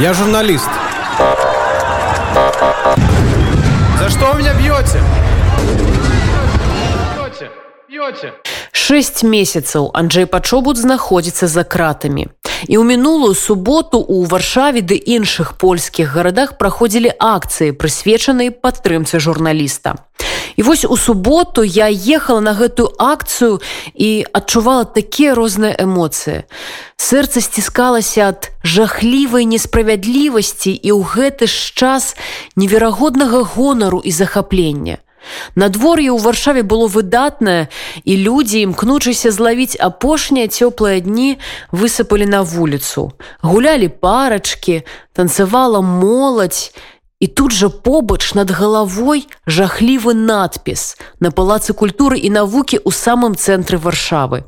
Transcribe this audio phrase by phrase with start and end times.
[0.00, 0.68] Я журналист.
[3.98, 5.00] За что вы меня бьете?
[7.16, 7.50] Бьете,
[7.88, 8.32] бьете.
[8.72, 12.28] Шесть месяцаў Анджей Пачобут знаходзіцца за кратамі.
[12.68, 19.94] І ў мінулую суботу ў варшаве ды іншых польскіх гарадах праходзілі акцыі, прысвечаныя падтрымцы журналіста.
[20.56, 23.60] І вось у суботу я ехала на гэтую акцыю
[23.94, 26.44] і адчувала такія розныя эмоцыі.
[26.96, 32.16] Сэрца сціскалася ад жахлівай несправядлівасці і ў гэты ж час
[32.56, 34.98] неверагоднага гонару і захаплення.
[35.54, 37.68] Надвор'е ў варшаве было выдатнае
[38.04, 41.40] і людзі імкнучыся злавіць апошнія цёплыя дні
[41.72, 44.82] высыпалі на вуліцу гулялі парачкі
[45.12, 46.74] танцавала моладзь
[47.24, 50.82] і тут жа побач над галавой жахлівы надпіс
[51.24, 54.44] на палацы культуры і навукі ў самым цэнтры варшавы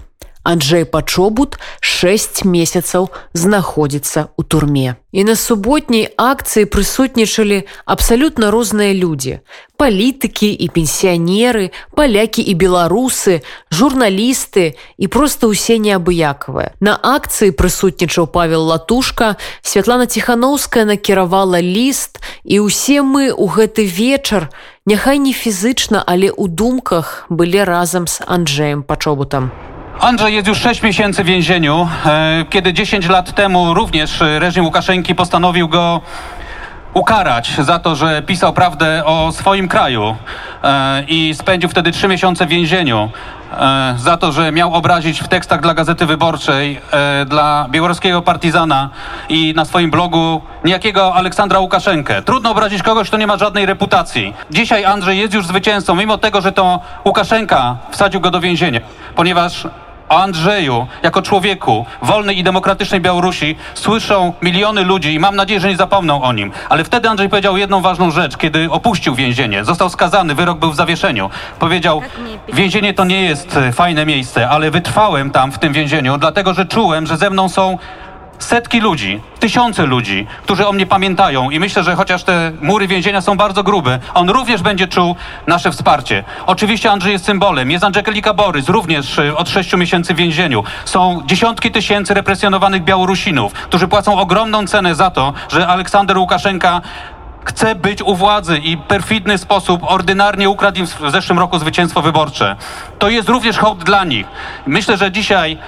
[0.46, 4.94] Анджей Пачобут 6 месяцаў знаходзіцца ў турме.
[5.10, 9.42] І на суботняй акцыі прысутнічалі абсалютна розныя людзі.
[9.74, 13.42] Палітыкі і пенсіянеры, палякі і беларусы,
[13.74, 16.78] журналісты і проста ўсе неабыякавыя.
[16.78, 19.34] На акцыі прысутнічаў Павел Латушка,
[19.66, 24.54] Святлана Ціхановская накіравала ліст і ўсе мы ў гэты вечар,
[24.86, 29.50] няхай не фізычна, але ў думках былі разам з Анджеем Пачобутам.
[30.00, 35.14] Andrzej jest już 6 miesięcy w więzieniu, e, kiedy 10 lat temu również reżim Łukaszenki
[35.14, 36.00] postanowił go
[36.94, 40.16] ukarać za to, że pisał prawdę o swoim kraju
[40.64, 43.10] e, i spędził wtedy 3 miesiące w więzieniu
[43.52, 46.80] e, za to, że miał obrazić w tekstach dla Gazety Wyborczej,
[47.26, 48.90] dla białoruskiego partyzana
[49.28, 52.22] i na swoim blogu niejakiego Aleksandra Łukaszenkę.
[52.22, 54.34] Trudno obrazić kogoś, kto nie ma żadnej reputacji.
[54.50, 58.80] Dzisiaj Andrzej jest już zwycięzcą, mimo tego, że to Łukaszenka wsadził go do więzienia,
[59.14, 59.66] ponieważ
[60.08, 65.68] o Andrzeju jako człowieku wolnej i demokratycznej Białorusi słyszą miliony ludzi i mam nadzieję, że
[65.68, 66.52] nie zapomną o nim.
[66.68, 69.64] Ale wtedy Andrzej powiedział jedną ważną rzecz, kiedy opuścił więzienie.
[69.64, 71.30] Został skazany, wyrok był w zawieszeniu.
[71.58, 72.02] Powiedział,
[72.48, 76.66] więzienie to nie jest e, fajne miejsce, ale wytrwałem tam w tym więzieniu, dlatego że
[76.66, 77.78] czułem, że ze mną są
[78.38, 83.20] setki ludzi, tysiące ludzi, którzy o mnie pamiętają i myślę, że chociaż te mury więzienia
[83.20, 85.16] są bardzo grube, on również będzie czuł
[85.46, 86.24] nasze wsparcie.
[86.46, 90.64] Oczywiście Andrzej jest symbolem, jest Angelika Borys, również y, od sześciu miesięcy w więzieniu.
[90.84, 96.80] Są dziesiątki tysięcy represjonowanych Białorusinów, którzy płacą ogromną cenę za to, że Aleksander Łukaszenka
[97.44, 102.56] chce być u władzy i perfidny sposób ordynarnie ukradł im w zeszłym roku zwycięstwo wyborcze.
[102.98, 104.26] To jest również hołd dla nich.
[104.66, 105.58] Myślę, że dzisiaj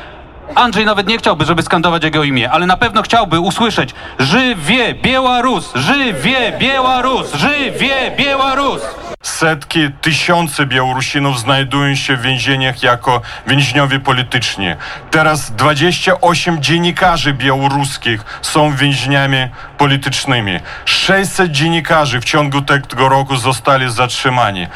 [0.54, 5.72] Andrzej nawet nie chciałby, żeby skandować jego imię, ale na pewno chciałby usłyszeć Żywie Białorus!
[5.74, 7.34] Żywie Białorus!
[7.34, 8.82] Żywie Białorus!
[9.22, 14.66] Setki, tysiące Białorusinów znajdują się w więzieniach jako więźniowie polityczni.
[15.10, 19.48] Teraz 28 dziennikarzy białoruskich są więźniami
[19.78, 20.60] politycznymi.
[20.84, 24.66] 600 dziennikarzy w ciągu tego roku zostali zatrzymani.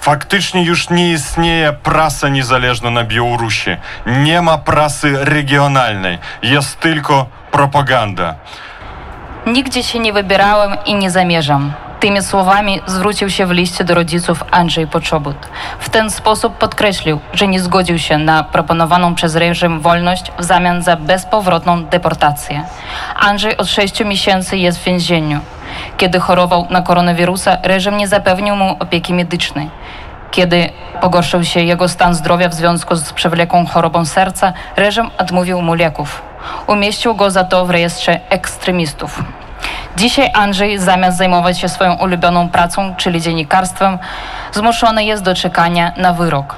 [0.00, 3.70] Faktycznie już nie istnieje prasa niezależna na Białorusi.
[4.06, 6.18] Nie ma prasy regionalnej.
[6.42, 8.34] Jest tylko propaganda.
[9.46, 11.72] Nigdzie się nie wybierałem i nie zamierzam.
[12.00, 15.36] Tymi słowami zwrócił się w liście do rodziców Andrzej Poczobut.
[15.80, 20.82] W ten sposób podkreślił, że nie zgodził się na proponowaną przez reżim wolność w zamian
[20.82, 22.64] za bezpowrotną deportację.
[23.16, 25.40] Andrzej od sześciu miesięcy jest w więzieniu.
[25.96, 29.70] Kiedy chorował na koronawirusa, reżim nie zapewnił mu opieki medycznej.
[30.30, 30.70] Kiedy
[31.00, 36.22] pogorszył się jego stan zdrowia w związku z przewlekłą chorobą serca, reżim odmówił mu leków.
[36.66, 39.22] Umieścił go za to w rejestrze ekstremistów.
[39.96, 43.98] Dzisiaj Andrzej, zamiast zajmować się swoją ulubioną pracą, czyli dziennikarstwem,
[44.52, 46.56] zmuszony jest do czekania na wyrok.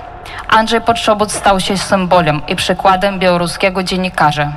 [0.48, 4.52] Andrzej Podszobot stał się symbolem i przykładem białoruskiego dziennikarza.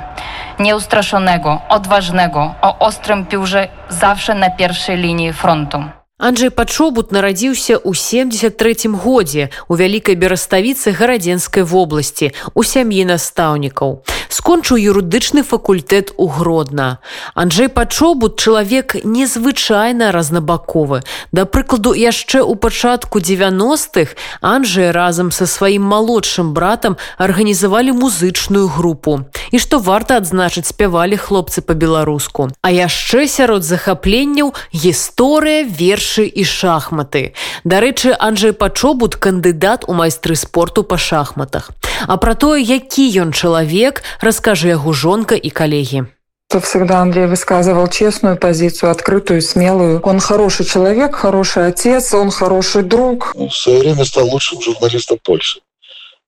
[0.58, 5.84] Nieustraszonego, odważnego, o ostrym piórze, zawsze na pierwszej linii frontu.
[6.18, 14.00] Анджей Пачобут нарадзіўся ў 73 годзе у вялікай бераставіцы гарадзенскай вобласці у сям'і настаўнікаў.
[14.36, 16.98] Скончыў юрыдычны факультэт у гродна.
[17.34, 21.02] Анджей Пачобут чалавек незвычайна разнабаковы.
[21.32, 29.24] Да прыкладу яшчэ ў пачатку 90-х Анджей разам са сваім малодшым братам арганізавалі музычную групу.
[29.52, 32.52] І што варта адзначыць спявалі хлопцы па-беларуску.
[32.60, 37.32] А яшчэ сярод захапленняў гісторыя верш вершы і шахматы.
[37.64, 41.70] Дарэчы, Анджей Пачобут кандыдат у майстры спорту па шахматах.
[42.06, 46.04] А пра тое, які ён чалавек, раскажа яго жонка і калегі.
[46.48, 50.00] То всегда Андрей высказывал честную позицию, открытую, смелую.
[50.04, 53.34] Он хороший человек, хороший отец, он хороший друг.
[53.34, 55.60] В свое время стал лучшим журналистом Польши.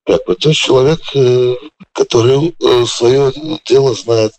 [0.04, 1.54] Как бы, то есть человек, э,
[1.92, 3.32] который э, свое
[3.64, 4.32] дело знает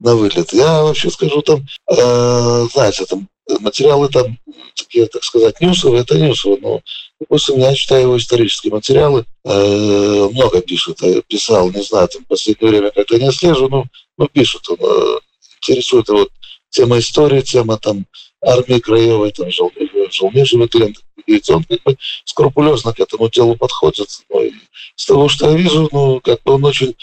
[0.00, 0.52] на вылет.
[0.52, 3.28] Я вообще скажу, там, э, знаете, там
[3.60, 4.38] материалы там
[4.74, 6.80] такие, так сказать, ньюсовые, это ньюсовые, но,
[7.20, 12.28] допустим, я читаю его исторические материалы, э, много пишет, я писал, не знаю, там, в
[12.28, 13.84] последнее время как-то не слежу, но,
[14.18, 15.18] но пишут, он э,
[15.60, 16.28] интересует его
[16.70, 18.06] тема истории, тема там
[18.42, 19.48] армии краевой, там,
[20.10, 20.98] желмежевый клиент,
[21.48, 24.08] он как бы скрупулезно к этому делу подходит.
[24.30, 24.50] Ну,
[24.94, 26.94] с того, что я вижу, ну, как бы он очень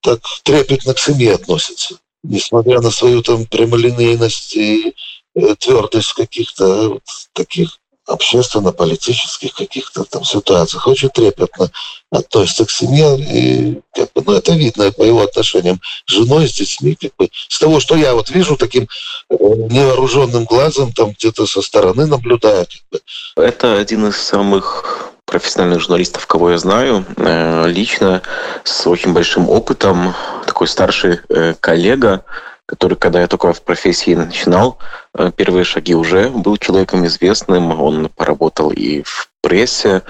[0.00, 1.98] так трепетно к семье относится.
[2.22, 4.94] Несмотря на свою там прямолинейность и
[5.34, 11.70] э, твердость каких-то вот таких общественно-политических каких-то там ситуациях очень трепетно
[12.10, 13.18] относится к семье.
[13.18, 16.96] И как бы, ну, это видно по его отношениям с женой, с детьми.
[17.00, 21.62] Как бы, с того, что я вот вижу таким э, невооруженным глазом, там где-то со
[21.62, 22.64] стороны наблюдая.
[22.64, 23.00] Как бы.
[23.36, 28.22] Это один из самых профессиональных журналистов, кого я знаю, э, лично
[28.64, 30.14] с очень большим опытом,
[30.46, 32.24] такой старший э, коллега,
[32.68, 34.78] который, когда я только в профессии начинал,
[35.14, 37.80] э, первые шаги уже был человеком известным.
[37.80, 40.02] Он поработал и в прессе,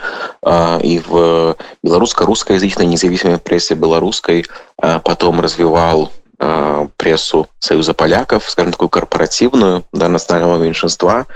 [0.82, 4.46] и в белорусско-русскоязычной независимой прессе белорусской,
[4.78, 6.10] а потом развивал
[6.40, 11.26] Э, прессу Союза поляков, скажем, такую корпоративную, да, национального меньшинства,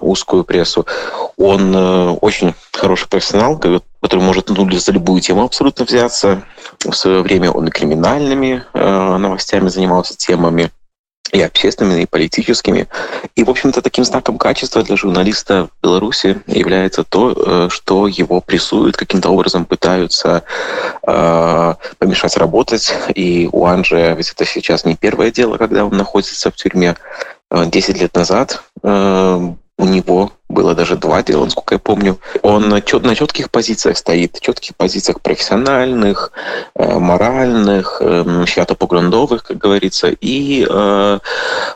[0.00, 0.86] узкую прессу.
[1.36, 3.60] Он э, очень хороший профессионал,
[4.00, 6.42] который может ну, за любую тему абсолютно взяться.
[6.80, 10.70] В свое время он и криминальными новостями занимался темами,
[11.32, 12.88] и общественными, и политическими.
[13.34, 18.40] И, в общем-то, таким знаком качества для журналиста в Беларуси является то, э, что его
[18.40, 20.44] прессуют, каким-то образом пытаются
[21.06, 22.94] э, помешать работать.
[23.14, 26.96] И у Анжи ведь это сейчас не первое дело, когда он находится в тюрьме.
[27.50, 32.18] Э, десять лет назад э, у него было даже два дела, насколько я помню.
[32.42, 36.32] Он на, чет, на четких позициях стоит, четких позициях профессиональных,
[36.74, 41.18] э, моральных, э, свято-поглядовых, как говорится, и э,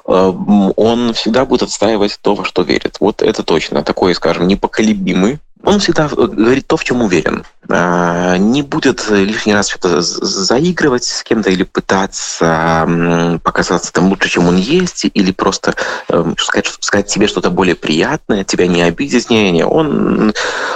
[0.07, 0.33] э,
[0.77, 2.97] он всегда будет отстаивать то, во что верит.
[3.01, 3.83] Вот это точно.
[3.83, 7.45] Такой, скажем, непоколебимый он всегда говорит то, в чем уверен.
[7.75, 12.89] А, не будет лишний раз что-то заигрывать с кем-то или пытаться
[13.43, 15.75] показаться там лучше, чем он есть, или просто
[16.09, 19.31] эм, сказать, сказать тебе что-то более приятное, тебя не обидеть.
[19.31, 20.33] Не, не, он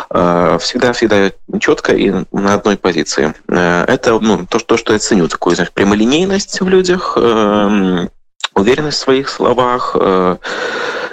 [0.09, 3.35] всегда-всегда четко и на одной позиции.
[3.49, 8.11] Э, это ну, то, то, что я ценю, такую знаешь, прямолинейность в людях, эм,
[8.55, 10.37] уверенность в своих словах, э,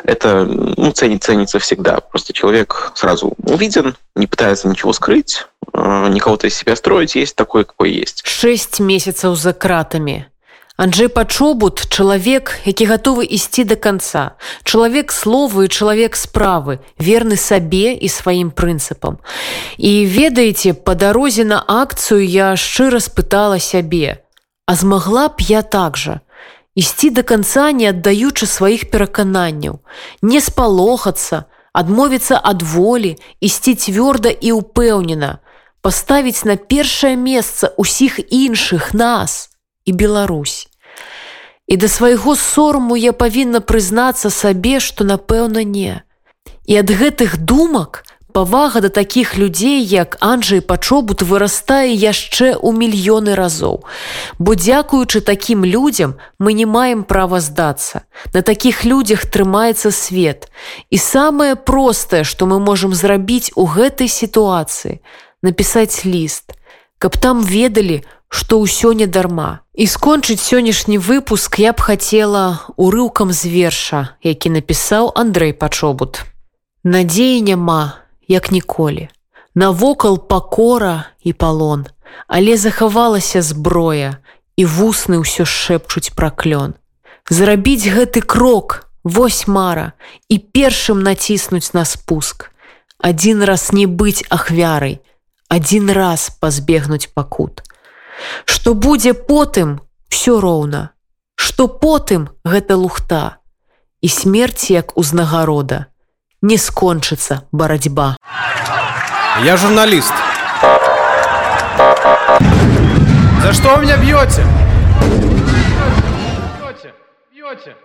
[0.04, 2.00] это ну, ценит, ценится всегда.
[2.00, 7.66] Просто человек сразу увиден, не пытается ничего скрыть, э, никого-то из себя строить, есть такой,
[7.66, 8.22] какой есть.
[8.26, 10.28] Шесть месяцев за кратами.
[10.76, 14.32] Анджей Пачобут чалавек, які гатовы ісці до конца.
[14.64, 19.22] Чалавек слова і чалавек справы, верны сабе і сваім прынцыпам.
[19.78, 24.26] І ведаеце, па дарозе на акцыю я шчыра спытала сябе:
[24.66, 26.22] А змагла б я так жа,
[26.76, 29.80] ісці до конца не аддаючы сваіх перакананняў,
[30.22, 35.40] не спалохацца, адмовіцца ад волі, ісці цвёрда і ўпэўнена,
[35.82, 39.50] паставіць на першае месца ўсіх іншых нас
[39.86, 40.70] і Беларусь.
[41.68, 46.04] І да свайго сорму я павінна прызнацца сабе, што напэўна не.
[46.66, 48.04] І ад гэтых думак,
[48.34, 53.86] павага да такіх людзей як Анджай пачобут вырастае яшчэ ў мільёны разоў.
[54.40, 58.04] Бо дзякуючы такім людзям мы не маем права здацца.
[58.34, 60.50] На такіх людзях трымаецца свет.
[60.90, 65.00] І самае простае што мы можам зрабіць у гэтай сітуацыі
[65.46, 66.58] напісаць ліст
[67.04, 68.00] каб там ведалі
[68.34, 69.60] што ўсё не дарма.
[69.76, 76.24] І скончыць сённяшні выпуск я б хацела урыўкам з верша які напісаў Андрей пачобут.
[76.84, 79.10] Надзеі няма як ніколі.
[79.56, 81.86] Навокал пакора і палон,
[82.28, 84.18] але захавалася зброя
[84.58, 86.74] і вусны ўсё шэпчуць праклён.
[87.30, 89.94] Зрабіць гэты крок, вось мара
[90.30, 92.50] і першым націснуць на спуск.
[93.00, 95.02] Адзін раз не быць ахвярай,
[95.50, 97.62] адзін раз пазбегнуць пакут.
[98.46, 100.90] Што будзе потым, все роўна.
[101.36, 103.44] Што потым гэта лухта
[104.02, 105.93] і смерць як узнагарода,
[106.44, 108.18] не скончыцца барацьба.
[109.44, 110.14] Я журналист.
[113.42, 114.46] За что вы меня бьете?
[116.60, 116.94] Бьете,
[117.32, 117.78] бьете.